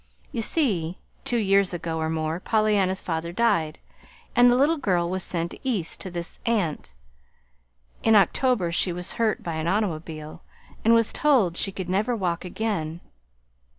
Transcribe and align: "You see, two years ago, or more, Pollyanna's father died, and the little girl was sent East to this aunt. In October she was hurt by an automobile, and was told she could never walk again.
"You 0.31 0.41
see, 0.41 0.97
two 1.25 1.37
years 1.37 1.75
ago, 1.75 1.99
or 1.99 2.09
more, 2.09 2.39
Pollyanna's 2.39 3.03
father 3.03 3.31
died, 3.31 3.77
and 4.35 4.49
the 4.49 4.55
little 4.55 4.77
girl 4.79 5.07
was 5.07 5.23
sent 5.23 5.53
East 5.63 6.01
to 6.01 6.09
this 6.09 6.39
aunt. 6.43 6.93
In 8.01 8.15
October 8.15 8.71
she 8.71 8.91
was 8.91 9.13
hurt 9.21 9.43
by 9.43 9.53
an 9.57 9.67
automobile, 9.67 10.41
and 10.83 10.95
was 10.95 11.13
told 11.13 11.55
she 11.55 11.71
could 11.71 11.87
never 11.87 12.15
walk 12.15 12.43
again. 12.43 13.01